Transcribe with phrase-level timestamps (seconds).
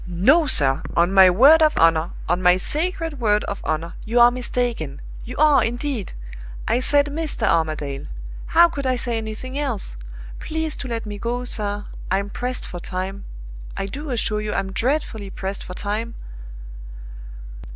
[0.07, 4.31] "No, sir on my word of honor, on my sacred word of honor, you are
[4.31, 6.13] mistaken you are, indeed!
[6.67, 7.45] I said Mr.
[7.47, 8.07] Armadale
[8.47, 9.97] how could I say anything else?
[10.39, 13.25] Please to let me go, sir I'm pressed for time.
[13.77, 16.15] I do assure you I'm dreadfully pressed for time!"